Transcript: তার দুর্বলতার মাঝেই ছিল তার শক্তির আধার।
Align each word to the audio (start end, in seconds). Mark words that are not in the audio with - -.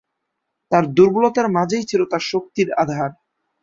তার 0.71 0.83
দুর্বলতার 0.93 1.47
মাঝেই 1.49 1.85
ছিল 1.85 2.01
তার 2.11 2.23
শক্তির 2.31 2.67
আধার। 2.73 3.11